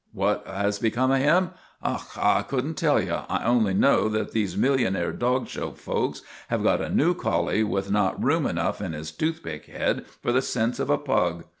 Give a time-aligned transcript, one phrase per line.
[0.13, 1.51] What has become of him?
[1.85, 3.11] Och, I could n't tell ye.
[3.11, 7.91] I only know that these millionaire dog show folks have got a new collie with
[7.91, 11.43] not room enough in his toothpick head for the sense of a pug.